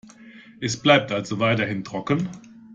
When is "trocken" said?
1.83-2.27